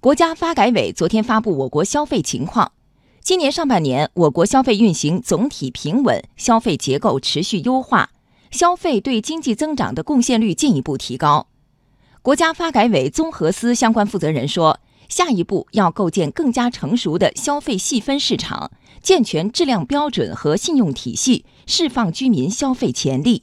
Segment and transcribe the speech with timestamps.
[0.00, 2.70] 国家发改委昨天发布我国消费情况，
[3.20, 8.10] 今年上半年我国消费运行总体平稳，消费结构持续优化，
[8.52, 11.48] 消费对经济增长的贡献率进一步提高。
[12.22, 18.70] 国家发改委综合司相关负责人说，下一步要构建更加成熟的消费细分市场，
[19.02, 23.42] 健全质量标准和信用体系，释放居民消费潜力。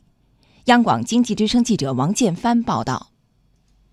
[0.65, 3.09] 央广经济之声记者王建帆报道。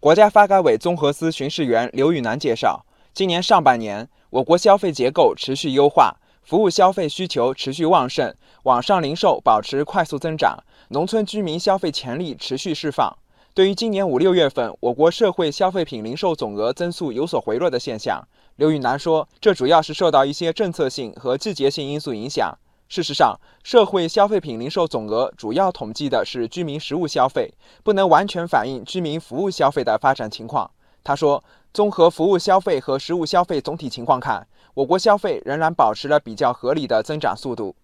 [0.02, 2.84] 国家发改委综合司巡视员刘宇南介绍，
[3.14, 8.34] 今年上半年，我国消费结构持续优化，服务消费需求持续旺盛，
[8.64, 13.16] 网上零售保持快速增长，农村居民消费潜力持续释放。
[13.54, 18.26] 对于今年五六月份我国社会消费品零售总额增速有所回落的现象，
[18.56, 22.52] 刘宇南说，这主要是受到一些政策性和季节性因素影响。
[22.94, 27.50] 事实上，社会消费品零售总额主要统计的是居民实物消费，
[27.82, 30.70] 不能完全反映居民服务消费的发展情况。
[31.02, 31.42] 他说，
[31.72, 37.74] 综合服务消费和实物消费总体情况看，我国消费仍然保持了比较合理的增长速度。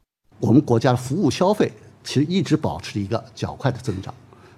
[0.41, 1.73] 我们国家的服务消费
[2.05, 4.13] 其实一直保持着一个较快的增长，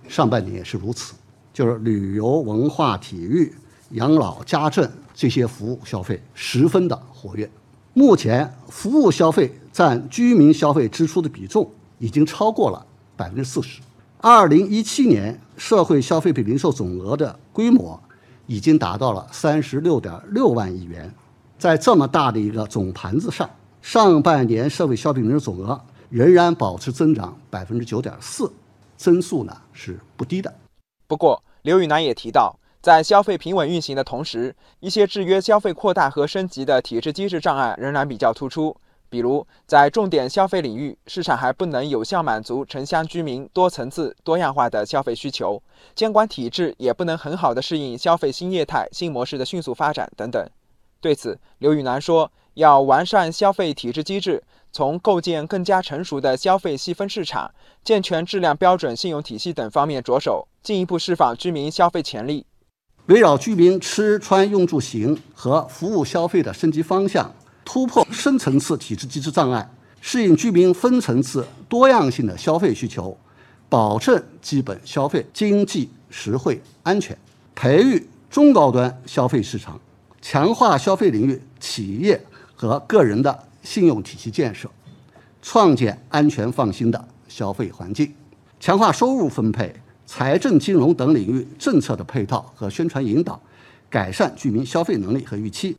[0.09, 1.15] 上半年也是如此，
[1.55, 3.55] 就是旅游、文化、体育、
[3.91, 7.49] 养老、家政这些服务消费十分的活跃。
[7.93, 13.81] 目前，服务消费占居民消费支出的比重已经超过了百分之四十。
[14.19, 18.01] 二零一七年社会消费品零售总额的规模
[18.47, 21.13] 已经达到了三十六点六万亿元。
[21.59, 23.51] 在这么大的一个总盘子上，
[23.83, 28.51] 上半年社会消费品零售总额仍然保持增长百分之九点四，
[28.97, 30.55] 增速呢是不低的。
[31.09, 32.57] 不过，刘宇南也提到。
[32.81, 38.75] 在消费平稳运行的同时，一些制约消费扩大和升级的体制机制障碍仍然比较突出。
[39.11, 45.61] 比如，在重点消费领域，市场还不能有效满足城乡居民多层次、多样化的消费需求，
[45.95, 50.49] 监管体制也不能很好的适应消费新业态、新模式的迅速发展等等。
[51.01, 62.47] 对此，刘宇南说，要完善消费体制机制，从构建更加成熟的消费细分市场、健全质量标准信用体系等方面着手，进一步释放居民消费潜力。
[63.11, 67.29] 围绕居民吃穿用住行和服务消费的升级方向，
[67.65, 69.69] 突破深层次体制机制障碍，
[70.01, 73.19] 适应居民分层次多样性的消费需求，
[73.69, 77.19] 保证基本消费经济实惠安全，
[77.57, 79.81] 培育中高端消费市场，
[80.23, 84.71] 强化消费领域企业和个人的信用体系建设，
[85.43, 88.15] 创建安全放心的消费环境，
[88.61, 89.75] 强化收入分配。
[90.13, 93.41] 财政、金融等领域政策的配套和宣传引导，
[93.89, 95.77] 改善居民消费能力和预期。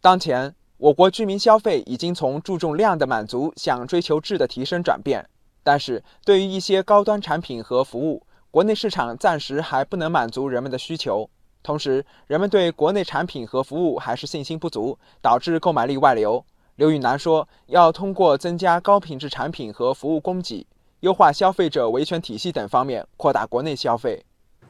[0.00, 5.28] 当前，我国居民消费已经从注重量的满足向追求质的提升转变，
[5.62, 11.28] 但是对于一些高端产品和服务，国内市场暂时还不能满足人们的需求。
[11.62, 16.42] 同时，人们对国内产品和服务还是信心不足，导致购买力外流。
[16.76, 20.66] 刘宇南说，要通过增加高品质产品和服务供给。
[21.04, 24.24] 优化消费者维权体系等方面，扩大国内消费，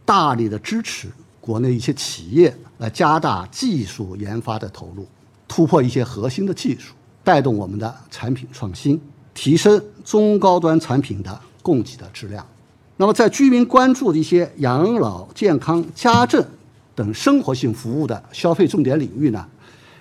[0.04, 1.08] 大力的支持
[1.40, 5.06] 国内一些企业来加大技术研发的投入，
[5.46, 6.92] 突破一些核心的技术，
[7.22, 9.00] 带动我们的产品创新，
[9.32, 12.44] 提升中高端产品的供给的质量。
[12.96, 16.44] 那么，在居民关注的一些养老、健康、家政
[16.96, 19.46] 等生活性服务的消费重点领域呢，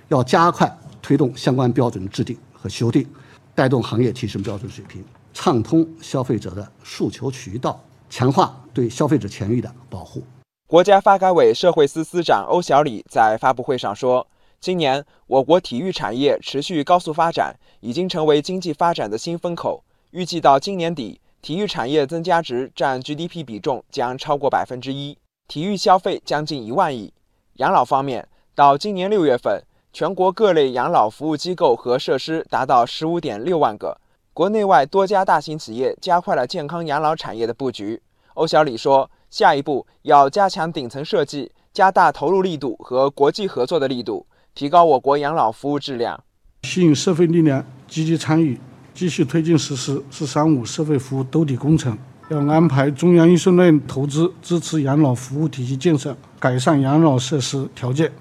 [0.07, 3.07] 要加快推动相关标准的制定和修订，
[3.53, 5.05] 带动行业提升标准水平。
[5.33, 7.79] 畅通消费者的诉求渠道，
[8.09, 10.23] 强化对消费者权益的保护。
[10.67, 14.25] 国家发改委社会司司长欧小李在发布会上说
[14.61, 19.83] ：“今年我国体育产业持续高速发展，已经成为经济发展的新风口。
[20.11, 25.17] 预计到今年底，体育产业增加值占 GDP 比重将超过百分之一，
[25.47, 27.13] 体育消费将近一万亿。”
[27.57, 33.99] 养老方面，到今年六月份，全国各类养老服务机构和设施达到十五点六万个。
[34.33, 38.01] 国内外多家大型企业加快了健康养老产业的布局。
[38.33, 46.23] 欧小李说，下一步要加强顶层设计，加大投入力度和国际合作的力度，提高我国养老服务质量，
[46.63, 48.59] 吸引社会力量积极参与，
[48.95, 51.95] 继续推进实施“十三五”社会服务兜底工程。
[52.29, 58.11] 要安排中央预算内投资，支持养老服务体系建设，改善养老设施条件，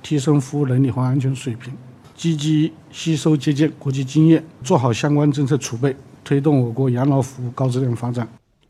[0.00, 1.76] 提升服务能力和安全水平。
[2.16, 8.26] 积极吸收借鉴国际经验，做好相关政策储备，推动我国养老服务高质量发展。